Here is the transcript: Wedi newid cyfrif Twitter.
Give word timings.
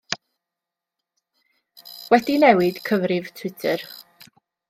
Wedi 2.15 2.39
newid 2.45 2.81
cyfrif 2.89 3.31
Twitter. 3.43 3.79